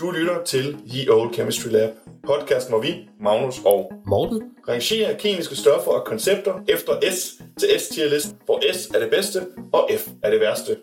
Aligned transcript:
Du 0.00 0.10
lytter 0.10 0.44
til 0.44 0.76
Ye 0.94 1.12
Old 1.12 1.34
Chemistry 1.34 1.68
Lab, 1.68 1.90
podcast 2.26 2.68
hvor 2.70 2.80
vi, 2.80 3.08
Magnus 3.20 3.64
og 3.64 3.92
Morten? 4.06 4.42
rangerer 4.68 5.18
kemiske 5.18 5.56
stoffer 5.56 5.90
og 5.90 6.04
koncepter 6.06 6.64
efter 6.68 6.92
S 7.12 7.42
til 7.58 7.68
S-tier 7.80 8.08
listen, 8.08 8.38
hvor 8.44 8.72
S 8.72 8.86
er 8.86 8.98
det 8.98 9.10
bedste 9.10 9.40
og 9.72 9.88
F 9.98 10.08
er 10.22 10.30
det 10.30 10.40
værste. 10.40 10.76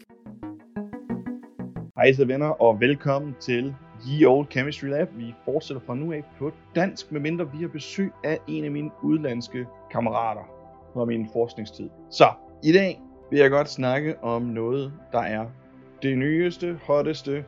Hej 1.96 2.14
så 2.14 2.26
venner, 2.26 2.48
og 2.48 2.80
velkommen 2.80 3.36
til 3.40 3.76
Ye 4.08 4.28
Old 4.28 4.48
Chemistry 4.52 4.86
Lab. 4.88 5.08
Vi 5.18 5.34
fortsætter 5.46 5.82
fra 5.86 5.96
nu 5.96 6.14
af 6.14 6.24
på 6.40 6.52
dansk, 6.76 7.12
medmindre 7.12 7.52
vi 7.52 7.58
har 7.62 7.68
besøg 7.68 8.12
af 8.24 8.40
en 8.48 8.66
af 8.66 8.72
mine 8.72 8.92
udlandske 9.04 9.66
kammerater 9.92 10.44
fra 10.94 11.06
min 11.06 11.30
forskningstid. 11.34 11.90
Så, 12.12 12.28
i 12.64 12.72
dag 12.72 13.02
vil 13.30 13.40
jeg 13.40 13.50
godt 13.50 13.70
snakke 13.70 14.24
om 14.24 14.42
noget, 14.42 14.94
der 15.12 15.22
er 15.22 15.46
det 16.02 16.18
nyeste, 16.18 16.80
hotteste 16.84 17.46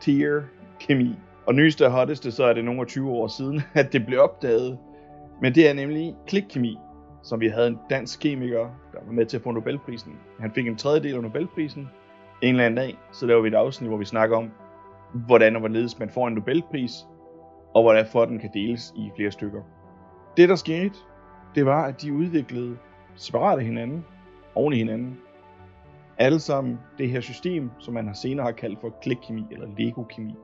tier 0.00 0.42
kemi. 0.80 1.14
Og 1.46 1.54
nyeste 1.54 1.86
og 1.86 1.92
hotteste, 1.92 2.32
så 2.32 2.44
er 2.44 2.52
det 2.52 2.64
nogle 2.64 2.84
20 2.86 3.10
år 3.10 3.28
siden, 3.28 3.62
at 3.74 3.92
det 3.92 4.06
blev 4.06 4.20
opdaget. 4.20 4.78
Men 5.42 5.54
det 5.54 5.68
er 5.68 5.72
nemlig 5.72 6.16
klikkemi, 6.26 6.78
som 7.22 7.40
vi 7.40 7.48
havde 7.48 7.66
en 7.66 7.78
dansk 7.90 8.20
kemiker, 8.20 8.68
der 8.92 8.98
var 9.06 9.12
med 9.12 9.26
til 9.26 9.36
at 9.36 9.42
få 9.42 9.50
Nobelprisen. 9.50 10.12
Han 10.40 10.52
fik 10.52 10.66
en 10.66 10.76
tredjedel 10.76 11.14
af 11.14 11.22
Nobelprisen 11.22 11.88
en 12.42 12.48
eller 12.48 12.64
anden 12.64 12.76
dag. 12.76 12.98
Så 13.12 13.26
laver 13.26 13.42
vi 13.42 13.48
et 13.48 13.54
afsnit, 13.54 13.90
hvor 13.90 13.98
vi 13.98 14.04
snakker 14.04 14.36
om, 14.36 14.50
hvordan 15.12 15.54
og 15.54 15.60
hvorledes 15.60 15.98
man 15.98 16.10
får 16.10 16.28
en 16.28 16.34
Nobelpris, 16.34 16.92
og 17.74 17.82
hvordan 17.82 18.06
for 18.06 18.24
den 18.24 18.38
kan 18.38 18.50
deles 18.54 18.92
i 18.96 19.10
flere 19.16 19.30
stykker. 19.30 19.62
Det 20.36 20.48
der 20.48 20.56
skete, 20.56 20.94
det 21.54 21.66
var, 21.66 21.84
at 21.84 22.02
de 22.02 22.12
udviklede 22.12 22.76
separat 23.14 23.58
af 23.58 23.64
hinanden, 23.64 24.04
oven 24.54 24.72
i 24.72 24.76
hinanden, 24.76 25.18
alle 26.20 26.40
sammen 26.40 26.78
det 26.98 27.10
her 27.10 27.20
system, 27.20 27.70
som 27.78 27.94
man 27.94 28.06
har 28.06 28.14
senere 28.14 28.44
har 28.46 28.52
kaldt 28.52 28.80
for 28.80 28.94
klikkemi 29.02 29.46
eller 29.50 29.66
legokemi. 29.78 30.34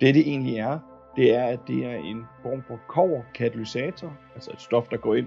Det 0.00 0.14
det 0.14 0.28
egentlig 0.28 0.56
er, 0.56 0.78
det 1.16 1.34
er, 1.34 1.44
at 1.44 1.60
det 1.66 1.84
er 1.86 1.94
en 1.94 2.24
form 2.42 2.62
for 2.68 2.80
koverkatalysator, 2.88 4.12
altså 4.34 4.50
et 4.50 4.60
stof, 4.60 4.88
der 4.88 4.96
går 4.96 5.14
ind 5.14 5.26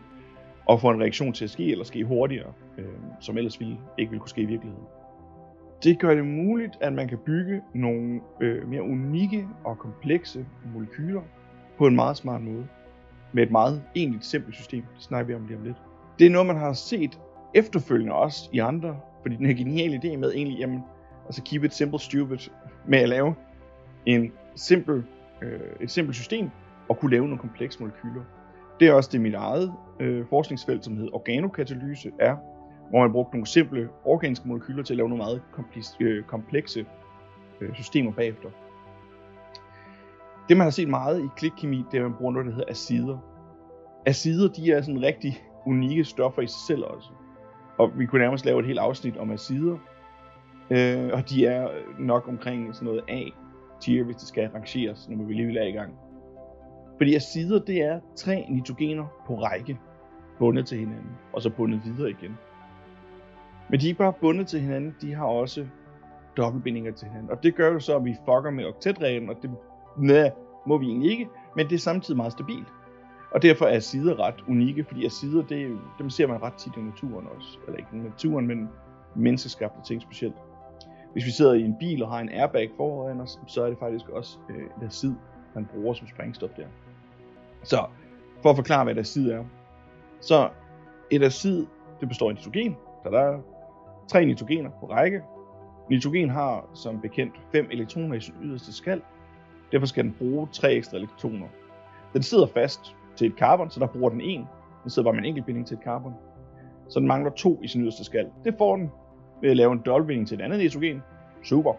og 0.66 0.82
får 0.82 0.92
en 0.92 1.02
reaktion 1.02 1.34
til 1.34 1.44
at 1.44 1.50
ske, 1.50 1.72
eller 1.72 1.86
ske 1.86 2.04
hurtigere, 2.04 2.54
øh, 2.78 2.86
som 3.20 3.38
ellers 3.38 3.60
ville, 3.60 3.78
ikke 3.98 4.10
ville 4.10 4.20
kunne 4.20 4.30
ske 4.30 4.42
i 4.42 4.46
virkeligheden. 4.46 4.86
Det 5.84 6.00
gør 6.00 6.16
det 6.16 6.26
muligt, 6.26 6.78
at 6.82 6.94
man 6.94 7.08
kan 7.08 7.18
bygge 7.18 7.62
nogle 7.74 8.22
øh, 8.42 8.68
mere 8.68 8.82
unikke 8.82 9.48
og 9.64 9.78
komplekse 9.78 10.46
molekyler 10.74 11.22
på 11.78 11.88
en 11.88 11.96
meget 11.96 12.18
smart 12.18 12.42
måde. 12.42 12.68
Med 13.34 13.44
et 13.44 13.52
meget 13.52 13.84
egentlig 13.96 14.24
simpelt 14.24 14.56
system. 14.56 14.84
Det 14.96 15.04
snakker 15.04 15.28
vi 15.28 15.36
om 15.36 15.48
lige 15.48 15.58
om 15.58 15.64
lidt. 15.64 15.78
Det 16.20 16.28
er 16.28 16.32
noget, 16.32 16.48
man 16.48 16.58
har 16.58 16.74
set 16.74 17.20
efterfølgende 17.54 18.14
også 18.14 18.50
i 18.52 18.60
andre 18.60 18.98
fordi 19.28 19.36
den 19.36 19.46
her 19.46 19.54
geniale 19.54 20.02
idé 20.04 20.18
med 20.18 20.34
egentlig, 20.34 20.60
jamen, 20.60 20.84
altså 21.26 21.42
keep 21.46 21.64
it 21.64 21.74
simple 21.74 22.00
stupid, 22.00 22.38
med 22.88 23.00
at 23.00 23.10
lave 23.10 23.36
en 24.06 24.32
simpel, 24.56 25.04
øh, 25.42 25.60
et 25.82 25.92
simpelt 25.92 26.16
system, 26.16 26.50
og 26.90 27.00
kunne 27.00 27.12
lave 27.12 27.24
nogle 27.24 27.38
komplekse 27.38 27.80
molekyler. 27.80 28.22
Det 28.80 28.88
er 28.88 28.94
også 28.94 29.10
det 29.14 29.22
mit 29.22 29.34
eget 29.34 29.74
øh, 30.00 30.26
forskningsfelt, 30.30 30.86
som 30.86 30.98
hedder 30.98 31.16
organokatalyse, 31.16 32.12
er, 32.20 32.36
hvor 32.90 33.00
man 33.02 33.12
brugte 33.12 33.36
nogle 33.36 33.48
simple 33.48 33.90
organiske 34.06 34.48
molekyler 34.48 34.84
til 34.84 34.94
at 34.94 34.98
lave 34.98 35.10
nogle 35.10 35.24
meget 35.24 35.42
komplekse, 35.52 35.96
øh, 36.00 36.24
komplekse 36.24 36.86
øh, 37.62 37.76
systemer 37.76 38.12
bagefter. 38.12 38.50
Det 40.50 40.58
man 40.58 40.66
har 40.66 40.72
set 40.72 40.90
meget 40.90 41.24
i 41.24 41.28
klikkemi, 41.38 41.84
det 41.92 41.98
er, 41.98 42.06
at 42.06 42.10
man 42.10 42.18
bruger 42.18 42.32
noget, 42.32 42.46
der 42.46 42.52
hedder 42.52 42.72
acider. 42.72 43.18
Acider, 44.06 44.54
de 44.54 44.72
er 44.72 44.82
sådan 44.82 45.02
rigtig 45.02 45.44
unikke 45.66 46.04
stoffer 46.04 46.42
i 46.42 46.48
sig 46.48 46.62
selv 46.68 46.84
også. 46.84 47.10
Og 47.78 48.00
vi 48.00 48.06
kunne 48.06 48.22
nærmest 48.22 48.46
lave 48.46 48.60
et 48.60 48.66
helt 48.66 48.80
afsnit 48.80 49.18
om 49.18 49.32
acider. 49.32 49.78
Øh, 50.70 51.10
og 51.14 51.30
de 51.30 51.46
er 51.46 51.70
nok 52.00 52.28
omkring 52.28 52.76
sådan 52.76 52.86
noget 52.86 53.04
A-tier, 53.08 54.04
hvis 54.04 54.16
det 54.16 54.28
skal 54.28 54.50
rangeres, 54.50 55.10
når 55.10 55.24
vi 55.24 55.34
lige 55.34 55.48
vil 55.48 55.68
i 55.68 55.72
gang. 55.72 55.94
Fordi 56.98 57.16
acider, 57.16 57.60
det 57.60 57.82
er 57.82 58.00
tre 58.16 58.46
nitrogener 58.50 59.06
på 59.28 59.36
række, 59.36 59.80
bundet 60.40 60.66
til 60.66 60.78
hinanden, 60.78 61.12
og 61.34 61.42
så 61.42 61.50
bundet 61.50 61.82
videre 61.86 62.10
igen. 62.10 62.38
Men 63.70 63.80
de 63.80 63.86
er 63.86 63.90
ikke 63.90 63.98
bare 63.98 64.14
bundet 64.22 64.48
til 64.48 64.60
hinanden, 64.60 64.96
de 65.02 65.14
har 65.14 65.26
også 65.26 65.68
dobbeltbindinger 66.38 66.92
til 66.92 67.08
hinanden. 67.08 67.32
Og 67.32 67.44
det 67.44 67.56
gør 67.56 67.72
jo 67.72 67.80
så, 67.80 67.96
at 67.96 68.06
vi 68.06 68.14
fucker 68.14 68.50
med 68.52 68.66
oktetreglen, 68.66 69.30
og 69.30 69.36
det 69.42 69.52
næh, 69.98 70.32
må 70.68 70.78
vi 70.78 70.86
egentlig 70.86 71.12
ikke, 71.12 71.28
men 71.56 71.70
det 71.70 71.76
er 71.76 71.80
samtidig 71.80 72.18
meget 72.18 72.32
stabilt. 72.32 72.68
Og 73.32 73.42
derfor 73.42 73.66
er 73.66 73.80
sider 73.80 74.20
ret 74.20 74.44
unikke, 74.48 74.84
fordi 74.84 75.10
sider, 75.10 75.44
det, 75.44 75.80
dem 76.00 76.10
ser 76.10 76.28
man 76.28 76.42
ret 76.42 76.54
tit 76.54 76.74
i 76.78 76.82
naturen 76.82 77.28
også. 77.36 77.58
Eller 77.68 77.78
ikke 77.78 77.90
i 77.94 77.98
naturen, 77.98 78.48
men 78.48 78.70
menneskeskabte 79.16 79.82
ting 79.86 80.02
specielt. 80.02 80.36
Hvis 81.14 81.26
vi 81.26 81.32
sidder 81.32 81.54
i 81.54 81.62
en 81.62 81.76
bil 81.80 82.04
og 82.04 82.12
har 82.12 82.20
en 82.20 82.30
airbag 82.30 82.72
foran 82.78 83.22
os, 83.22 83.40
så 83.48 83.64
er 83.64 83.70
det 83.70 83.78
faktisk 83.80 84.10
også 84.10 84.38
øh, 84.50 84.56
et 84.56 84.88
acid, 84.88 85.14
man 85.56 85.66
bruger 85.66 85.94
som 85.94 86.08
sprængstof 86.08 86.50
der. 86.58 86.68
Så 87.64 87.86
for 88.42 88.50
at 88.50 88.56
forklare, 88.56 88.84
hvad 88.84 88.96
et 88.96 89.00
acid 89.00 89.32
er. 89.32 89.44
Så 90.22 90.50
et 91.12 91.24
acid, 91.24 91.66
det 92.00 92.08
består 92.08 92.30
af 92.30 92.36
nitrogen. 92.36 92.78
Så 93.04 93.10
der 93.10 93.20
er 93.20 93.40
tre 94.08 94.26
nitrogener 94.26 94.70
på 94.80 94.86
række. 94.86 95.22
Nitrogen 95.90 96.30
har 96.30 96.70
som 96.74 97.02
bekendt 97.02 97.34
fem 97.52 97.68
elektroner 97.72 98.16
i 98.16 98.20
sin 98.20 98.34
yderste 98.42 98.74
skal. 98.74 99.02
Derfor 99.72 99.86
skal 99.86 100.04
den 100.04 100.16
bruge 100.20 100.48
tre 100.52 100.74
ekstra 100.74 100.98
elektroner. 100.98 101.48
Den 102.14 102.24
sidder 102.24 102.48
fast 102.48 102.96
til 103.18 103.28
et 103.28 103.34
carbon, 103.38 103.70
så 103.70 103.80
der 103.80 103.88
bruger 103.88 104.10
den 104.10 104.22
en. 104.22 104.48
Den 104.84 104.90
sidder 104.90 105.08
bare 105.08 105.14
med 105.14 105.22
en 105.22 105.26
enkelt 105.26 105.46
binding 105.46 105.68
til 105.68 105.78
et 105.78 105.84
carbon. 105.84 106.14
Så 106.90 107.00
den 107.00 107.08
mangler 107.08 107.32
to 107.32 107.60
i 107.64 107.68
sin 107.68 107.82
yderste 107.82 108.04
skal. 108.04 108.30
Det 108.44 108.56
får 108.58 108.76
den 108.76 108.92
ved 109.42 109.50
at 109.50 109.58
lave 109.58 109.72
en 109.72 109.82
dobbeltbinding 109.86 110.28
til 110.28 110.40
et 110.40 110.44
andet 110.44 110.60
nitrogen. 110.60 111.04
Super. 111.44 111.74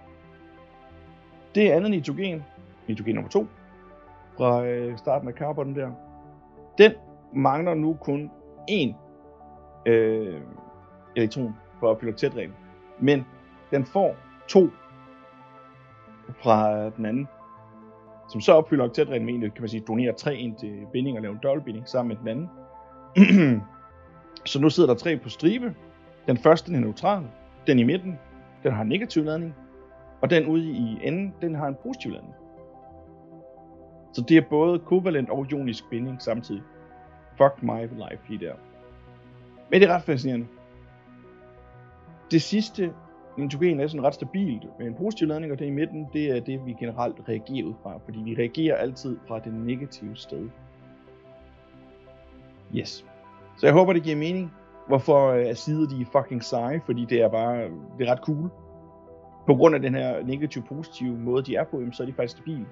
Det 1.54 1.70
andet 1.70 1.90
nitrogen, 1.90 2.44
nitrogen 2.88 3.14
nummer 3.14 3.30
2, 3.30 3.46
fra 4.36 4.64
øh, 4.64 4.98
starten 4.98 5.28
af 5.28 5.34
carbonen 5.34 5.76
der, 5.76 5.90
den 6.78 6.92
mangler 7.34 7.74
nu 7.74 7.96
kun 8.00 8.30
én 8.70 8.94
øh, 9.86 10.40
elektron 11.16 11.54
for 11.80 11.86
at 11.86 11.90
opfylde 11.90 12.12
tætreglen. 12.12 12.54
Men 12.98 13.26
den 13.70 13.84
får 13.84 14.16
to 14.48 14.68
fra 16.42 16.90
den 16.90 17.06
anden 17.06 17.28
som 18.28 18.40
så 18.40 18.52
opfylder 18.52 18.84
oktetreglen 18.84 19.26
med 19.26 19.34
en, 19.34 19.40
kan 19.40 19.52
man 19.60 19.68
sige, 19.68 19.84
donerer 19.88 20.12
tre 20.12 20.36
ind 20.36 20.56
til 20.56 20.86
binding 20.92 21.16
og 21.16 21.22
laver 21.22 21.34
en 21.34 21.40
dobbeltbinding 21.42 21.88
sammen 21.88 22.08
med 22.08 22.16
den 22.16 22.28
anden. 22.28 23.60
så 24.50 24.60
nu 24.60 24.70
sidder 24.70 24.88
der 24.88 24.98
tre 24.98 25.16
på 25.16 25.28
stribe. 25.28 25.74
Den 26.26 26.36
første 26.36 26.70
den 26.70 26.76
er 26.76 26.80
neutral, 26.80 27.24
den 27.66 27.78
i 27.78 27.82
midten, 27.82 28.18
den 28.62 28.72
har 28.72 28.82
en 28.82 28.88
negativ 28.88 29.24
ladning, 29.24 29.54
og 30.20 30.30
den 30.30 30.46
ude 30.46 30.64
i 30.64 30.98
enden, 31.02 31.34
den 31.40 31.54
har 31.54 31.68
en 31.68 31.76
positiv 31.82 32.10
ladning. 32.10 32.34
Så 34.12 34.24
det 34.28 34.36
er 34.36 34.42
både 34.50 34.78
kovalent 34.78 35.30
og 35.30 35.46
ionisk 35.50 35.84
binding 35.90 36.22
samtidig. 36.22 36.62
Fuck 37.36 37.62
my 37.62 37.80
life 37.80 38.22
lige 38.28 38.46
der. 38.46 38.54
Men 39.70 39.80
det 39.80 39.90
er 39.90 39.94
ret 39.94 40.02
fascinerende. 40.02 40.46
Det 42.30 42.42
sidste 42.42 42.92
nitrogen 43.38 43.80
er 43.80 43.86
sådan 43.86 44.04
ret 44.04 44.14
stabilt 44.14 44.64
med 44.78 44.86
en 44.86 44.94
positiv 44.94 45.28
ladning, 45.28 45.52
og 45.52 45.58
det 45.58 45.66
i 45.66 45.70
midten, 45.70 46.06
det 46.12 46.36
er 46.36 46.40
det, 46.40 46.66
vi 46.66 46.76
generelt 46.80 47.16
reagerer 47.28 47.64
ud 47.64 47.74
fra, 47.82 47.98
fordi 48.04 48.18
vi 48.18 48.34
reagerer 48.34 48.76
altid 48.76 49.18
fra 49.28 49.38
det 49.38 49.54
negative 49.54 50.16
sted. 50.16 50.48
Yes. 52.74 53.04
Så 53.56 53.66
jeg 53.66 53.72
håber, 53.72 53.92
det 53.92 54.02
giver 54.02 54.16
mening, 54.16 54.52
hvorfor 54.88 55.32
acider 55.32 55.82
øh, 55.82 55.96
de 55.96 56.02
er 56.02 56.22
fucking 56.22 56.44
seje, 56.44 56.80
fordi 56.86 57.04
det 57.04 57.22
er 57.22 57.28
bare, 57.28 57.62
det 57.98 58.08
er 58.08 58.12
ret 58.12 58.18
cool. 58.18 58.50
På 59.46 59.54
grund 59.54 59.74
af 59.74 59.80
den 59.80 59.94
her 59.94 60.24
negativ-positive 60.24 61.18
måde, 61.18 61.42
de 61.42 61.56
er 61.56 61.64
på, 61.64 61.82
så 61.92 62.02
er 62.02 62.06
de 62.06 62.12
faktisk 62.12 62.36
stabile. 62.36 62.66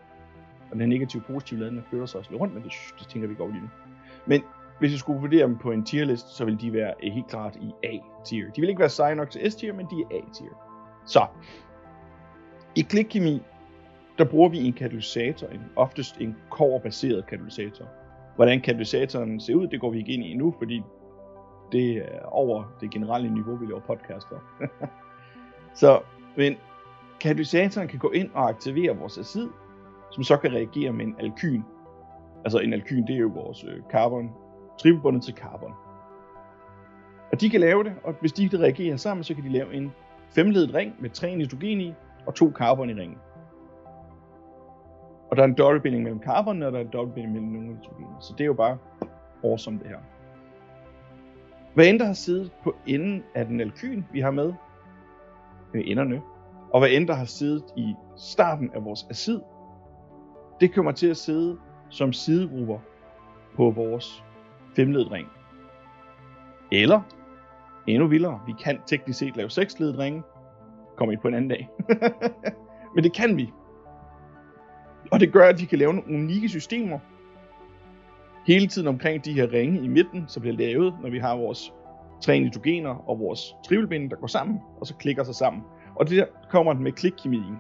Og 0.71 0.79
den 0.79 0.89
negativ-positive 0.89 1.61
ladning 1.61 1.85
flytter 1.89 2.07
sig 2.07 2.19
også 2.19 2.31
lidt 2.31 2.41
rundt, 2.41 2.55
men 2.55 2.63
det, 2.63 2.73
det 2.99 3.09
tænker 3.09 3.29
vi 3.29 3.35
går 3.35 3.49
lige 3.49 3.61
nu. 3.61 3.69
Men 4.27 4.43
hvis 4.79 4.93
jeg 4.93 4.99
skulle 4.99 5.21
vurdere 5.21 5.47
dem 5.47 5.59
på 5.59 5.71
en 5.71 5.85
tierlist, 5.85 6.29
så 6.29 6.45
vil 6.45 6.61
de 6.61 6.73
være 6.73 7.05
eh, 7.05 7.13
helt 7.13 7.29
klart 7.29 7.57
i 7.57 7.73
A-tier. 7.85 8.51
De 8.51 8.61
vil 8.61 8.69
ikke 8.69 8.81
være 8.81 8.89
seje 8.89 9.15
nok 9.15 9.31
til 9.31 9.53
S-tier, 9.53 9.73
men 9.73 9.87
de 9.87 10.01
er 10.01 10.17
A-tier. 10.17 10.51
Så, 11.07 11.27
i 12.77 12.81
klikkemi, 12.81 13.43
der 14.19 14.25
bruger 14.25 14.49
vi 14.49 14.67
en 14.67 14.73
katalysator, 14.73 15.49
en, 15.49 15.61
oftest 15.77 16.21
en 16.21 16.37
koverbaseret 16.51 17.27
katalysator. 17.27 17.85
Hvordan 18.35 18.61
katalysatoren 18.61 19.41
ser 19.41 19.55
ud, 19.55 19.67
det 19.67 19.81
går 19.81 19.91
vi 19.91 19.99
ikke 19.99 20.13
ind 20.13 20.25
i 20.25 20.35
nu, 20.35 20.55
fordi 20.59 20.83
det 21.73 21.97
er 21.97 22.23
over 22.25 22.65
det 22.81 22.91
generelle 22.91 23.35
niveau, 23.35 23.57
vi 23.57 23.67
laver 23.67 23.81
podcast 23.81 24.29
for. 24.29 24.43
så, 25.81 26.01
men 26.37 26.57
katalysatoren 27.21 27.89
kan 27.89 27.99
gå 27.99 28.11
ind 28.11 28.31
og 28.35 28.49
aktivere 28.49 28.97
vores 28.97 29.19
acid, 29.19 29.49
som 30.11 30.23
så 30.23 30.37
kan 30.37 30.53
reagere 30.53 30.93
med 30.93 31.07
en 31.07 31.17
alkyn. 31.19 31.63
Altså 32.45 32.59
en 32.59 32.73
alkyn, 32.73 33.07
det 33.07 33.15
er 33.15 33.21
jo 33.21 33.31
vores 33.35 33.65
øh, 33.65 33.83
carbon, 33.91 34.31
trippelbundet 34.79 35.23
til 35.23 35.35
carbon. 35.35 35.73
Og 37.33 37.41
de 37.41 37.51
kan 37.51 37.61
lave 37.61 37.85
det, 37.85 37.93
og 38.05 38.15
hvis 38.21 38.33
de 38.33 38.51
reagerer 38.55 38.97
sammen, 38.97 39.25
så 39.25 39.35
kan 39.35 39.45
de 39.45 39.49
lave 39.49 39.75
en 39.75 39.93
femledet 40.31 40.75
ring 40.75 40.95
med 40.99 41.11
tre 41.11 41.35
nitrogen 41.35 41.81
i 41.81 41.95
og 42.27 42.35
to 42.35 42.53
carbon 42.53 42.91
i 42.91 42.95
ringen. 42.95 43.19
Og 45.31 45.37
der 45.37 45.43
er 45.43 45.47
en 45.47 45.55
dobbeltbinding 45.55 46.03
mellem 46.03 46.23
carbon, 46.23 46.63
og 46.63 46.73
der 46.73 46.79
er 46.79 46.83
en 46.83 46.91
dobbeltbinding 46.93 47.35
mellem 47.35 47.53
nogle 47.53 47.69
nitrogen. 47.69 48.07
Så 48.21 48.33
det 48.33 48.41
er 48.41 48.47
jo 48.47 48.55
bare 48.55 48.79
awesome 49.45 49.79
det 49.79 49.87
her. 49.87 49.99
Hvad 51.75 51.87
end 51.87 51.99
der 51.99 52.05
har 52.05 52.13
siddet 52.13 52.53
på 52.65 52.77
enden 52.87 53.23
af 53.35 53.47
den 53.47 53.61
alkyn, 53.61 54.03
vi 54.13 54.21
har 54.21 54.31
med, 54.31 54.53
med 55.73 55.83
enderne, 55.85 56.23
Og 56.71 56.81
hvad 56.81 56.91
end 56.91 57.09
der 57.09 57.15
har 57.15 57.25
siddet 57.25 57.65
i 57.77 57.95
starten 58.17 58.71
af 58.75 58.85
vores 58.85 59.07
acid, 59.11 59.41
det 60.61 60.75
kommer 60.75 60.93
til 60.93 61.07
at 61.07 61.17
sidde 61.17 61.59
som 61.89 62.13
sidegrupper 62.13 62.79
på 63.57 63.71
vores 63.71 64.25
femledet 64.77 65.13
ring. 65.13 65.29
Eller, 66.73 67.01
endnu 67.87 68.07
vildere, 68.07 68.41
vi 68.47 68.55
kan 68.65 68.79
teknisk 68.87 69.19
set 69.19 69.37
lave 69.37 69.51
seksledet 69.51 69.99
ringe. 69.99 70.23
Kommer 70.97 71.13
ind 71.13 71.21
på 71.21 71.29
en 71.29 71.35
anden 71.35 71.51
dag. 71.51 71.69
Men 72.95 73.05
det 73.05 73.13
kan 73.13 73.37
vi. 73.37 73.53
Og 75.13 75.21
det 75.21 75.33
gør, 75.33 75.49
at 75.49 75.61
vi 75.61 75.65
kan 75.65 75.79
lave 75.79 75.95
nogle 75.95 76.15
unikke 76.15 76.49
systemer, 76.49 76.99
hele 78.47 78.67
tiden 78.67 78.89
omkring 78.89 79.25
de 79.25 79.33
her 79.33 79.53
ringe 79.53 79.81
i 79.81 79.89
midten, 79.89 80.25
som 80.29 80.41
bliver 80.41 80.57
lavet, 80.57 80.95
når 81.03 81.11
vi 81.11 81.19
har 81.19 81.37
vores 81.37 81.73
tre 82.21 82.41
nitrogener 82.41 83.09
og 83.09 83.19
vores 83.19 83.55
trivelbinde, 83.69 84.11
der 84.11 84.17
går 84.17 84.27
sammen, 84.27 84.61
og 84.81 84.87
så 84.87 84.95
klikker 84.95 85.25
sig 85.25 85.35
sammen. 85.35 85.63
Og 85.95 86.09
det 86.09 86.17
der 86.17 86.27
kommer 86.51 86.73
den 86.73 86.83
med 86.83 86.93
klikkemien. 86.93 87.57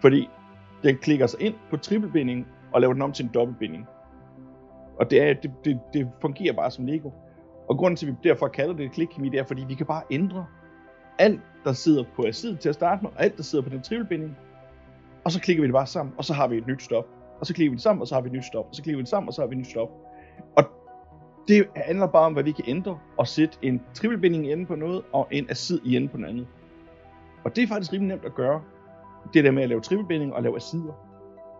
Fordi 0.00 0.28
den 0.82 0.96
klikker 0.96 1.26
sig 1.26 1.40
ind 1.40 1.54
på 1.70 1.76
trippelbindingen 1.76 2.46
og 2.72 2.80
laver 2.80 2.92
den 2.92 3.02
om 3.02 3.12
til 3.12 3.24
en 3.24 3.30
dobbeltbinding. 3.34 3.86
Og 5.00 5.10
det, 5.10 5.22
er, 5.22 5.34
det, 5.34 5.50
det, 5.64 5.80
det 5.92 6.10
fungerer 6.20 6.52
bare 6.52 6.70
som 6.70 6.86
Lego. 6.86 7.10
Og 7.68 7.76
grunden 7.76 7.96
til, 7.96 8.06
at 8.06 8.12
vi 8.12 8.28
derfor 8.28 8.48
kalder 8.48 8.74
det 8.74 8.92
klikkemi, 8.92 9.28
det 9.28 9.40
er, 9.40 9.44
fordi 9.44 9.64
vi 9.68 9.74
kan 9.74 9.86
bare 9.86 10.02
ændre 10.10 10.46
alt, 11.18 11.40
der 11.64 11.72
sidder 11.72 12.04
på 12.16 12.22
acid 12.26 12.56
til 12.56 12.68
at 12.68 12.74
starte 12.74 13.02
med, 13.02 13.10
og 13.10 13.22
alt, 13.22 13.36
der 13.36 13.42
sidder 13.42 13.64
på 13.64 13.70
den 13.70 13.82
trivelbinding. 13.82 14.36
Og 15.24 15.32
så 15.32 15.40
klikker 15.40 15.62
vi 15.62 15.66
det 15.66 15.74
bare 15.74 15.86
sammen, 15.86 16.14
og 16.18 16.24
så 16.24 16.34
har 16.34 16.48
vi 16.48 16.56
et 16.56 16.66
nyt 16.66 16.82
stof. 16.82 17.04
Og 17.40 17.46
så 17.46 17.54
klikker 17.54 17.70
vi 17.70 17.74
det 17.74 17.82
sammen, 17.82 18.00
og 18.00 18.08
så 18.08 18.14
har 18.14 18.22
vi 18.22 18.26
et 18.26 18.32
nyt 18.32 18.44
stof. 18.44 18.66
Og 18.68 18.74
så 18.74 18.82
klikker 18.82 18.96
vi 18.96 19.02
det 19.02 19.08
sammen, 19.08 19.28
og 19.28 19.34
så 19.34 19.42
har 19.42 19.46
vi 19.46 19.54
et 19.54 19.58
nyt 19.58 19.66
stof. 19.66 19.88
Og 20.56 20.64
det 21.48 21.66
handler 21.76 22.06
bare 22.06 22.26
om, 22.26 22.32
hvad 22.32 22.42
vi 22.42 22.52
kan 22.52 22.64
ændre, 22.68 22.98
og 23.16 23.26
sætte 23.26 23.58
en 23.62 23.82
trivelbinding 23.94 24.46
i 24.46 24.52
enden 24.52 24.66
på 24.66 24.74
noget, 24.74 25.02
og 25.12 25.28
en 25.30 25.50
acid 25.50 25.80
i 25.84 25.96
enden 25.96 26.08
på 26.08 26.16
noget 26.16 26.32
andet. 26.32 26.46
Og 27.44 27.56
det 27.56 27.64
er 27.64 27.68
faktisk 27.68 27.92
rimelig 27.92 28.08
nemt 28.08 28.24
at 28.24 28.34
gøre, 28.34 28.62
det 29.34 29.44
der 29.44 29.50
med 29.50 29.62
at 29.62 29.68
lave 29.68 29.80
trivelbinding 29.80 30.34
og 30.34 30.42
lave 30.42 30.56
acider. 30.56 31.07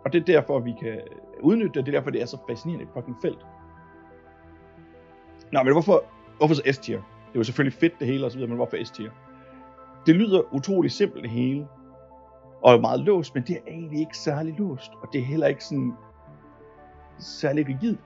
Og 0.09 0.13
det 0.13 0.21
er 0.21 0.25
derfor, 0.25 0.59
vi 0.59 0.75
kan 0.81 1.01
udnytte 1.41 1.73
det, 1.75 1.87
det 1.87 1.95
er 1.95 1.99
derfor, 1.99 2.11
det 2.11 2.23
er 2.23 2.27
så 2.27 2.39
fascinerende 2.49 2.85
et 2.85 2.91
fucking 2.95 3.17
felt. 3.23 3.47
Nå, 5.53 5.63
men 5.63 5.73
hvorfor, 5.73 6.05
hvorfor 6.39 6.55
så 6.55 6.63
S-tier? 6.73 6.97
Det 6.97 7.35
er 7.35 7.39
jo 7.39 7.45
selvfølgelig 7.45 7.79
fedt 7.79 7.99
det 7.99 8.07
hele 8.07 8.25
og 8.25 8.31
så 8.31 8.37
videre, 8.37 8.49
men 8.49 8.57
hvorfor 8.57 8.85
S-tier? 8.85 9.11
Det 10.07 10.15
lyder 10.17 10.55
utrolig 10.55 10.91
simpelt 10.91 11.23
det 11.23 11.31
hele, 11.31 11.69
og 12.63 12.81
meget 12.81 13.01
låst, 13.01 13.35
men 13.35 13.45
det 13.45 13.57
er 13.57 13.61
egentlig 13.67 14.01
ikke 14.01 14.17
særlig 14.17 14.55
låst, 14.59 14.93
og 15.03 15.09
det 15.13 15.21
er 15.21 15.25
heller 15.25 15.47
ikke 15.47 15.65
sådan 15.65 15.93
særlig 17.19 17.69
rigidt. 17.69 17.99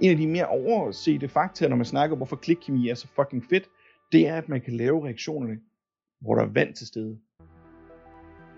En 0.00 0.10
af 0.10 0.16
de 0.16 0.26
mere 0.26 0.46
oversete 0.46 1.28
fakta, 1.28 1.68
når 1.68 1.76
man 1.76 1.86
snakker 1.86 2.14
om, 2.14 2.18
hvorfor 2.18 2.36
klikkemi 2.36 2.88
er 2.88 2.94
så 2.94 3.08
fucking 3.08 3.44
fedt, 3.50 3.68
det 4.12 4.28
er, 4.28 4.36
at 4.36 4.48
man 4.48 4.60
kan 4.60 4.72
lave 4.72 5.04
reaktionerne, 5.04 5.58
hvor 6.20 6.34
der 6.34 6.42
er 6.42 6.52
vand 6.52 6.74
til 6.74 6.86
stede. 6.86 7.18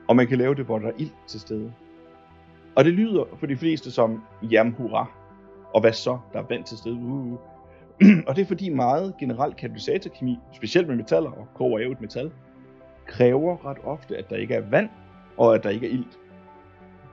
Og 0.08 0.16
man 0.16 0.26
kan 0.26 0.38
lave 0.38 0.54
det, 0.54 0.64
hvor 0.64 0.78
der 0.78 0.88
er 0.88 0.96
ild 0.98 1.10
til 1.26 1.40
stede. 1.40 1.72
Og 2.76 2.84
det 2.84 2.92
lyder 2.92 3.24
for 3.38 3.46
de 3.46 3.56
fleste 3.56 3.90
som, 3.90 4.22
jam 4.42 4.72
hurra. 4.72 5.06
Og 5.74 5.80
hvad 5.80 5.92
så? 5.92 6.18
Der 6.32 6.38
er 6.38 6.44
vand 6.48 6.64
til 6.64 6.78
stede. 6.78 6.94
Uh. 6.94 7.02
uh, 7.02 7.32
uh. 7.32 7.38
og 8.26 8.36
det 8.36 8.42
er 8.42 8.46
fordi 8.46 8.68
meget 8.68 9.14
generelt 9.20 9.56
katalysatorkemi, 9.56 10.38
specielt 10.52 10.88
med 10.88 10.96
metaller, 10.96 11.30
og 11.30 11.46
koger 11.54 11.78
er 11.78 11.84
jo 11.84 11.92
et 11.92 12.00
metal, 12.00 12.30
kræver 13.06 13.66
ret 13.66 13.78
ofte, 13.84 14.16
at 14.16 14.30
der 14.30 14.36
ikke 14.36 14.54
er 14.54 14.70
vand, 14.70 14.88
og 15.36 15.54
at 15.54 15.64
der 15.64 15.70
ikke 15.70 15.86
er 15.86 15.90
ilt. 15.90 16.18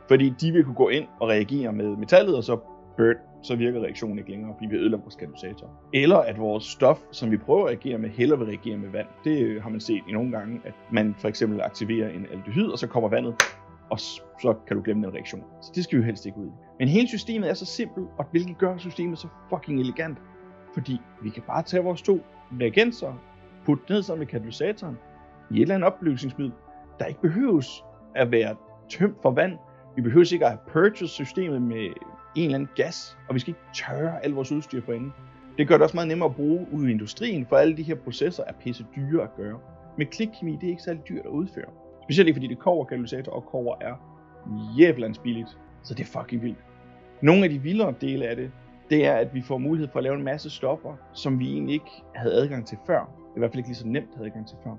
Fordi 0.08 0.34
de 0.42 0.52
vil 0.52 0.64
kunne 0.64 0.76
gå 0.76 0.90
ind 0.90 1.08
og 1.20 1.30
reagere 1.30 1.74
med 1.74 1.98
metallet, 1.98 2.38
og 2.38 2.44
så 2.44 2.58
burn, 2.98 3.16
så 3.44 3.56
virker 3.56 3.82
reaktionen 3.82 4.18
ikke 4.18 4.30
længere, 4.30 4.54
fordi 4.58 4.68
vi 4.70 4.76
ødelægger 4.76 5.04
vores 5.04 5.16
katalysator. 5.16 5.70
Eller 5.94 6.18
at 6.18 6.40
vores 6.40 6.64
stof, 6.64 7.00
som 7.12 7.32
vi 7.32 7.38
prøver 7.38 7.62
at 7.62 7.68
reagere 7.68 7.98
med, 7.98 8.10
heller 8.10 8.36
vil 8.36 8.48
reagere 8.48 8.78
med 8.78 8.90
vand. 8.90 9.08
Det 9.24 9.42
øh, 9.42 9.64
har 9.64 9.70
man 9.70 9.80
set 9.80 10.02
i 10.10 10.12
nogle 10.12 10.32
gange, 10.32 10.62
at 10.66 10.74
man 10.92 11.16
for 11.18 11.28
eksempel 11.28 11.62
aktiverer 11.62 12.10
en 12.10 12.28
aldehyd, 12.32 12.68
og 12.68 12.80
så 12.80 12.88
kommer 12.88 13.10
vandet, 13.10 13.36
og 13.92 14.00
så 14.00 14.56
kan 14.68 14.78
du 14.78 14.84
glemme 14.84 15.06
den 15.06 15.14
reaktion. 15.14 15.44
Så 15.62 15.72
det 15.76 15.84
skal 15.84 15.98
vi 15.98 16.02
jo 16.02 16.06
helst 16.06 16.26
ikke 16.26 16.38
ud 16.38 16.48
i. 16.48 16.52
Men 16.80 16.88
hele 16.88 17.08
systemet 17.08 17.50
er 17.50 17.54
så 17.54 17.66
simpelt, 17.66 18.08
og 18.18 18.26
hvilket 18.32 18.58
gør 18.58 18.78
systemet 18.78 19.20
så 19.20 19.28
fucking 19.50 19.80
elegant. 19.80 20.18
Fordi 20.74 21.02
vi 21.24 21.30
kan 21.30 21.44
bare 21.48 21.64
tage 21.64 21.84
vores 21.84 22.02
to 22.02 22.20
reagenser, 22.62 23.14
putte 23.66 23.84
ned 23.90 24.04
sammen 24.04 24.20
med 24.20 24.28
katalysatoren, 24.28 24.98
i 25.52 25.56
et 25.56 25.62
eller 25.62 25.76
andet 25.76 25.88
opløsningsmiddel, 25.88 26.54
der 27.00 27.06
ikke 27.06 27.22
behøves 27.22 27.84
at 28.16 28.32
være 28.32 28.56
tømt 28.90 29.22
for 29.22 29.32
vand. 29.32 29.58
Vi 29.96 30.02
behøver 30.02 30.34
ikke 30.34 30.46
at 30.46 30.52
have 30.52 30.60
purchase 30.68 31.14
systemet 31.14 31.62
med 31.62 31.86
en 32.36 32.44
eller 32.44 32.56
anden 32.56 32.70
gas, 32.76 33.18
og 33.30 33.36
vi 33.36 33.40
skal 33.40 33.50
ikke 33.50 33.62
tørre 33.74 34.26
al 34.26 34.32
vores 34.32 34.52
udstyr 34.52 34.82
for 34.86 34.94
enden. 34.94 35.14
Det 35.58 35.68
gør 35.68 35.76
det 35.76 35.84
også 35.84 35.98
meget 35.98 36.08
nemmere 36.08 36.30
at 36.30 36.36
bruge 36.36 36.68
ude 36.72 36.90
i 36.90 36.92
industrien, 36.92 37.46
for 37.46 37.56
alle 37.56 37.78
de 37.78 37.84
her 37.84 37.96
processer 37.96 38.44
er 38.48 38.54
pisse 38.54 38.86
dyre 38.96 39.24
at 39.24 39.36
gøre. 39.36 39.60
Men 39.98 40.08
klikkemi, 40.08 40.52
det 40.52 40.64
er 40.64 40.70
ikke 40.70 40.84
særlig 40.84 41.04
dyrt 41.10 41.26
at 41.26 41.32
udføre. 41.32 41.81
Specielt 42.12 42.28
ikke 42.28 42.38
fordi 42.38 42.48
det 42.48 42.60
kover 42.60 42.86
katalysator, 42.86 43.32
og 43.32 43.46
kover 43.46 43.76
er 43.82 43.96
jævlands 44.78 45.18
billigt. 45.18 45.58
Så 45.84 45.94
det 45.94 46.04
er 46.04 46.20
fucking 46.20 46.42
vildt. 46.42 46.58
Nogle 47.22 47.44
af 47.44 47.50
de 47.50 47.60
vildere 47.60 47.94
dele 48.02 48.28
af 48.28 48.36
det, 48.36 48.52
det 48.90 49.06
er, 49.06 49.14
at 49.14 49.34
vi 49.34 49.42
får 49.42 49.58
mulighed 49.58 49.88
for 49.92 50.00
at 50.00 50.04
lave 50.04 50.16
en 50.16 50.24
masse 50.24 50.50
stoffer, 50.50 50.96
som 51.14 51.40
vi 51.40 51.54
egentlig 51.54 51.74
ikke 51.74 52.04
havde 52.16 52.34
adgang 52.34 52.68
til 52.68 52.78
før. 52.88 53.10
I 53.36 53.40
hvert 53.40 53.52
fald 53.52 53.58
ikke 53.58 53.70
lige 53.70 53.78
så 53.78 53.88
nemt 53.88 54.10
havde 54.16 54.28
adgang 54.28 54.48
til 54.48 54.58
før. 54.64 54.72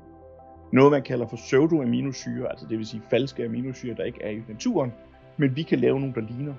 Noget 0.73 0.91
man 0.91 1.03
kalder 1.03 1.27
for 1.27 1.37
pseudoaminosyre, 1.37 2.51
altså 2.51 2.67
det 2.67 2.79
vil 2.79 2.87
sige 2.87 3.03
falske 3.11 3.45
aminosyre, 3.45 3.95
der 3.95 4.05
ikke 4.05 4.23
er 4.23 4.31
i 4.31 4.43
naturen, 4.49 4.93
men 5.37 5.57
vi 5.57 5.63
kan 5.63 5.79
lave 5.79 6.01
nogle, 6.01 6.15
der 6.15 6.21
ligner. 6.21 6.55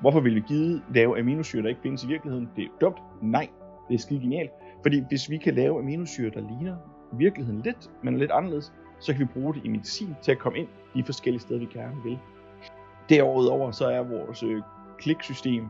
Hvorfor 0.00 0.20
vil 0.20 0.34
vi 0.34 0.42
give 0.48 0.80
lave 0.94 1.18
aminosyre, 1.18 1.62
der 1.62 1.68
ikke 1.68 1.80
findes 1.80 2.04
i 2.04 2.06
virkeligheden? 2.06 2.48
Det 2.56 2.64
er 2.64 2.68
dumt. 2.80 2.98
Nej, 3.22 3.48
det 3.88 3.94
er 3.94 3.98
skide 3.98 4.20
genialt. 4.20 4.50
Fordi 4.82 5.04
hvis 5.08 5.30
vi 5.30 5.36
kan 5.36 5.54
lave 5.54 5.78
aminosyre, 5.78 6.30
der 6.30 6.40
ligner 6.40 6.76
virkeligheden 7.12 7.62
lidt, 7.62 7.90
men 8.02 8.18
lidt 8.18 8.30
anderledes, 8.30 8.72
så 9.04 9.12
kan 9.12 9.20
vi 9.20 9.24
bruge 9.24 9.54
det 9.54 9.64
i 9.64 9.68
medicin 9.68 10.16
til 10.22 10.32
at 10.32 10.38
komme 10.38 10.58
ind 10.58 10.68
de 10.94 11.04
forskellige 11.04 11.40
steder, 11.40 11.60
vi 11.60 11.66
gerne 11.66 12.02
vil. 12.04 12.18
Derudover 13.08 13.70
så 13.70 13.86
er 13.86 14.02
vores 14.02 14.42
øh, 14.42 14.62
kliksystem 14.98 15.68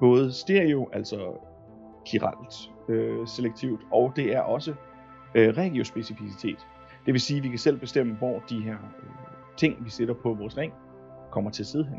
både 0.00 0.32
stereo, 0.32 0.88
altså 0.92 1.32
kiralt 2.06 2.70
øh, 2.88 3.26
selektivt, 3.26 3.80
og 3.92 4.12
det 4.16 4.34
er 4.34 4.40
også 4.40 4.74
øh, 5.34 5.56
regiospecificitet. 5.56 6.66
Det 7.06 7.12
vil 7.12 7.20
sige, 7.20 7.38
at 7.38 7.44
vi 7.44 7.48
kan 7.48 7.58
selv 7.58 7.78
bestemme, 7.78 8.14
hvor 8.14 8.42
de 8.50 8.60
her 8.60 8.76
øh, 9.02 9.08
ting, 9.56 9.84
vi 9.84 9.90
sætter 9.90 10.14
på 10.14 10.34
vores 10.34 10.56
ring, 10.56 10.72
kommer 11.30 11.50
til 11.50 11.62
at 11.62 11.66
sidde 11.66 11.84
hen. 11.84 11.98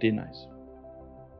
Det 0.00 0.08
er 0.08 0.12
nice. 0.12 0.53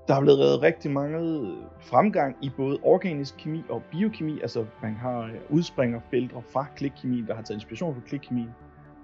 Der 0.08 0.14
er 0.14 0.20
blevet 0.20 0.38
reddet 0.38 0.62
rigtig 0.62 0.90
mange 0.90 1.18
øh, 1.18 1.56
fremgang 1.80 2.36
i 2.42 2.50
både 2.56 2.78
organisk 2.82 3.34
kemi 3.38 3.62
og 3.68 3.82
biokemi. 3.90 4.40
Altså 4.40 4.66
man 4.82 4.94
har 4.94 5.18
øh, 5.20 5.30
udspringer 5.50 5.98
udspringer 5.98 6.40
fra 6.52 6.66
klikkemi, 6.76 7.24
der 7.28 7.34
har 7.34 7.42
taget 7.42 7.56
inspiration 7.56 7.94
fra 7.94 8.00
klikkemi. 8.06 8.46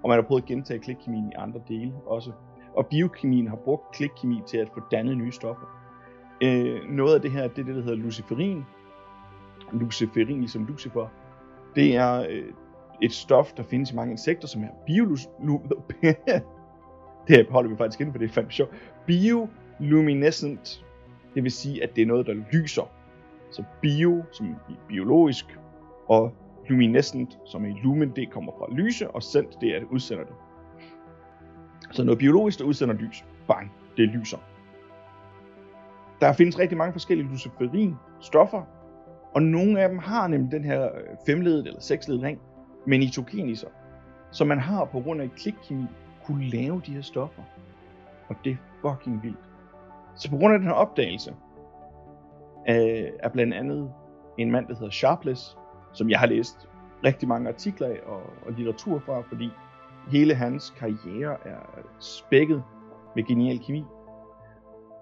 Og 0.02 0.08
man 0.08 0.18
har 0.18 0.22
prøvet 0.22 0.42
at 0.42 0.48
gentage 0.48 0.80
klikkemien 0.80 1.28
i 1.28 1.34
andre 1.38 1.60
dele 1.68 1.92
også. 2.06 2.32
Og 2.74 2.86
biokemien 2.86 3.48
har 3.48 3.56
brugt 3.56 3.94
klikkemi 3.94 4.42
til 4.46 4.58
at 4.58 4.68
få 4.74 4.80
dannet 4.90 5.16
nye 5.16 5.32
stoffer. 5.32 5.66
Øh, 6.42 6.80
noget 6.88 7.14
af 7.14 7.20
det 7.20 7.30
her, 7.30 7.48
det 7.48 7.58
er 7.58 7.64
det, 7.64 7.74
der 7.74 7.82
hedder 7.82 7.96
luciferin. 7.96 8.64
Luciferin, 9.72 10.40
ligesom 10.40 10.64
lucifer. 10.64 11.06
Det 11.74 11.96
er 11.96 12.26
øh, 12.30 12.44
et 13.02 13.12
stof, 13.12 13.52
der 13.52 13.62
findes 13.62 13.92
i 13.92 13.94
mange 13.94 14.12
insekter, 14.12 14.48
som 14.48 14.62
er 14.62 14.68
biolus... 14.86 15.28
det 17.28 17.46
holder 17.50 17.70
vi 17.70 17.76
faktisk 17.76 18.00
inden 18.00 18.12
for 18.12 18.18
det 18.18 18.28
er 18.28 18.32
fandme 18.32 18.52
sjovt. 18.52 18.70
Bioluminescent, 19.06 20.84
det 21.34 21.42
vil 21.42 21.52
sige, 21.52 21.82
at 21.82 21.96
det 21.96 22.02
er 22.02 22.06
noget, 22.06 22.26
der 22.26 22.34
lyser. 22.52 22.90
Så 23.50 23.64
bio, 23.80 24.22
som 24.32 24.46
i 24.68 24.74
biologisk, 24.88 25.58
og 26.08 26.32
luminescent, 26.68 27.38
som 27.46 27.64
i 27.64 27.72
lumen, 27.82 28.12
det 28.16 28.30
kommer 28.30 28.52
fra 28.58 28.74
lyse, 28.74 29.10
og 29.10 29.22
sendt, 29.22 29.60
det 29.60 29.68
er, 29.68 29.76
at 29.76 29.82
udsender 29.90 30.24
det. 30.24 30.34
Så 31.90 32.04
noget 32.04 32.18
biologisk, 32.18 32.58
der 32.58 32.64
udsender 32.64 32.94
lys. 32.94 33.24
Bang, 33.48 33.72
det 33.96 34.08
lyser. 34.08 34.38
Der 36.20 36.32
findes 36.32 36.58
rigtig 36.58 36.78
mange 36.78 36.92
forskellige 36.92 37.28
luciferin 37.28 37.94
stoffer, 38.20 38.62
og 39.34 39.42
nogle 39.42 39.80
af 39.80 39.88
dem 39.88 39.98
har 39.98 40.26
nemlig 40.26 40.52
den 40.52 40.64
her 40.64 40.84
øh, 40.84 41.00
femledet 41.26 41.66
eller 41.66 41.80
seksledet 41.80 42.22
ring 42.22 42.40
med 42.86 42.98
nitrogeniser, 42.98 43.66
som. 43.66 43.76
Så 44.30 44.44
man 44.44 44.58
har 44.58 44.84
på 44.84 45.00
grund 45.00 45.22
af 45.22 45.30
klikkemi 45.36 45.84
kunne 46.24 46.48
lave 46.48 46.82
de 46.86 46.92
her 46.92 47.02
stoffer. 47.02 47.42
Og 48.28 48.36
det 48.44 48.52
er 48.52 48.56
fucking 48.82 49.22
vildt. 49.22 49.49
Så 50.14 50.30
på 50.30 50.36
grund 50.36 50.54
af 50.54 50.58
den 50.58 50.68
her 50.68 50.74
opdagelse 50.74 51.34
af, 52.66 53.12
er 53.18 53.28
blandt 53.28 53.54
andet 53.54 53.92
en 54.38 54.50
mand, 54.50 54.66
der 54.66 54.74
hedder 54.74 54.90
Sharpless, 54.90 55.56
som 55.92 56.10
jeg 56.10 56.18
har 56.18 56.26
læst 56.26 56.68
rigtig 57.04 57.28
mange 57.28 57.48
artikler 57.48 57.86
af 57.86 58.00
og, 58.06 58.22
og 58.46 58.52
litteratur 58.52 58.98
fra, 58.98 59.20
fordi 59.20 59.50
hele 60.08 60.34
hans 60.34 60.70
karriere 60.70 61.36
er 61.44 61.58
spækket 61.98 62.62
med 63.16 63.24
genial 63.24 63.58
kemi. 63.58 63.84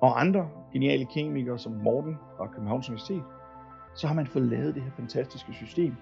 Og 0.01 0.21
andre 0.21 0.49
geniale 0.73 1.05
kemikere 1.05 1.59
som 1.59 1.73
Morten 1.73 2.17
fra 2.37 2.47
Københavns 2.47 2.89
Universitet, 2.89 3.23
så 3.95 4.07
har 4.07 4.15
man 4.15 4.27
fået 4.27 4.45
lavet 4.45 4.75
det 4.75 4.83
her 4.83 4.91
fantastiske 4.91 5.53
system, 5.53 5.97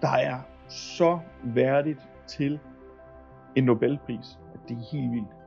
der 0.00 0.08
er 0.08 0.38
så 0.68 1.18
værdigt 1.44 2.00
til 2.26 2.60
en 3.56 3.64
Nobelpris, 3.64 4.38
at 4.54 4.60
det 4.68 4.76
er 4.76 4.90
helt 4.92 5.12
vildt. 5.12 5.37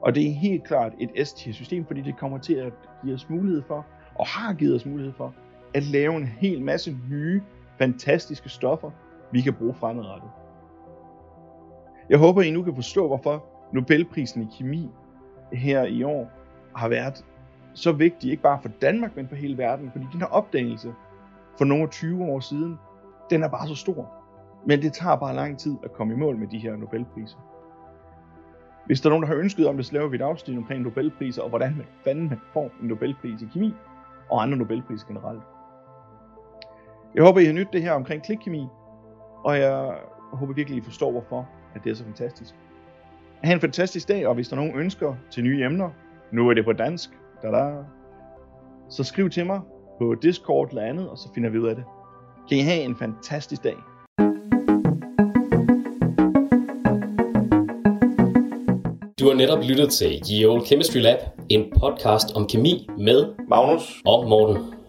Og 0.00 0.14
det 0.14 0.28
er 0.28 0.32
helt 0.32 0.64
klart 0.64 0.92
et 0.98 1.28
S-tier-system, 1.28 1.86
fordi 1.86 2.00
det 2.00 2.16
kommer 2.16 2.38
til 2.38 2.54
at 2.54 2.72
give 3.04 3.14
os 3.14 3.28
mulighed 3.28 3.62
for, 3.62 3.86
og 4.14 4.26
har 4.26 4.54
givet 4.54 4.74
os 4.74 4.86
mulighed 4.86 5.12
for, 5.12 5.34
at 5.74 5.82
lave 5.82 6.16
en 6.16 6.26
hel 6.26 6.62
masse 6.62 6.96
nye, 7.10 7.42
fantastiske 7.78 8.48
stoffer, 8.48 8.90
vi 9.32 9.40
kan 9.40 9.54
bruge 9.54 9.74
fremadrettet. 9.74 10.30
Jeg 12.10 12.18
håber, 12.18 12.42
I 12.42 12.50
nu 12.50 12.62
kan 12.62 12.74
forstå, 12.74 13.06
hvorfor 13.06 13.44
Nobelprisen 13.72 14.42
i 14.42 14.48
kemi 14.58 14.88
her 15.52 15.84
i 15.84 16.02
år 16.02 16.30
har 16.76 16.88
været 16.88 17.24
så 17.74 17.92
vigtig, 17.92 18.30
ikke 18.30 18.42
bare 18.42 18.58
for 18.62 18.68
Danmark, 18.68 19.16
men 19.16 19.28
for 19.28 19.36
hele 19.36 19.58
verden. 19.58 19.90
Fordi 19.92 20.04
den 20.12 20.20
her 20.20 20.26
opdagelse 20.26 20.94
for 21.58 21.64
nogle 21.64 21.88
20 21.88 22.24
år 22.24 22.40
siden, 22.40 22.78
den 23.30 23.42
er 23.42 23.48
bare 23.48 23.68
så 23.68 23.74
stor. 23.74 24.12
Men 24.66 24.82
det 24.82 24.92
tager 24.92 25.16
bare 25.16 25.34
lang 25.34 25.58
tid 25.58 25.76
at 25.84 25.92
komme 25.92 26.14
i 26.14 26.16
mål 26.16 26.36
med 26.36 26.46
de 26.46 26.58
her 26.58 26.76
Nobelpriser. 26.76 27.38
Hvis 28.90 29.00
der 29.00 29.08
er 29.08 29.10
nogen, 29.10 29.22
der 29.22 29.28
har 29.28 29.36
ønsket 29.36 29.66
om 29.66 29.76
det, 29.76 29.86
så 29.86 29.92
laver 29.92 30.08
vi 30.08 30.16
et 30.16 30.22
afsnit 30.22 30.58
omkring 30.58 30.82
Nobelpriser, 30.82 31.42
og 31.42 31.48
hvordan 31.48 31.74
man 31.76 31.86
fanden 32.04 32.28
man 32.28 32.40
får 32.52 32.70
en 32.82 32.88
Nobelpris 32.88 33.42
i 33.42 33.46
kemi, 33.52 33.74
og 34.30 34.42
andre 34.42 34.56
Nobelpriser 34.56 35.06
generelt. 35.06 35.42
Jeg 37.14 37.24
håber, 37.24 37.40
I 37.40 37.44
har 37.44 37.52
nydt 37.52 37.72
det 37.72 37.82
her 37.82 37.92
omkring 37.92 38.22
klikkemi, 38.22 38.66
og 39.44 39.58
jeg 39.58 39.94
håber 40.32 40.54
virkelig, 40.54 40.78
I 40.78 40.80
forstår, 40.80 41.10
hvorfor 41.10 41.48
at 41.74 41.84
det 41.84 41.90
er 41.90 41.94
så 41.94 42.04
fantastisk. 42.04 42.54
Ha' 43.44 43.52
en 43.52 43.60
fantastisk 43.60 44.08
dag, 44.08 44.26
og 44.26 44.34
hvis 44.34 44.48
der 44.48 44.56
er 44.56 44.60
nogen 44.60 44.78
ønsker 44.78 45.14
til 45.30 45.44
nye 45.44 45.64
emner, 45.64 45.90
nu 46.32 46.48
er 46.48 46.54
det 46.54 46.64
på 46.64 46.72
dansk, 46.72 47.10
da 47.42 47.48
-da, 47.48 47.84
så 48.88 49.04
skriv 49.04 49.30
til 49.30 49.46
mig 49.46 49.60
på 49.98 50.14
Discord 50.14 50.68
eller 50.68 50.82
andet, 50.82 51.08
og 51.08 51.18
så 51.18 51.32
finder 51.34 51.50
vi 51.50 51.58
ud 51.58 51.68
af 51.68 51.76
det. 51.76 51.84
Kan 52.48 52.58
I 52.58 52.60
have 52.60 52.82
en 52.82 52.96
fantastisk 52.96 53.64
dag. 53.64 53.76
Du 59.20 59.26
har 59.26 59.34
netop 59.34 59.58
lyttet 59.62 59.90
til 59.92 60.22
Ye 60.32 60.46
Old 60.48 60.66
Chemistry 60.66 60.98
Lab, 60.98 61.18
en 61.48 61.64
podcast 61.80 62.32
om 62.36 62.46
kemi 62.48 62.88
med 62.98 63.24
Magnus 63.48 63.82
og 64.06 64.28
Morten. 64.28 64.79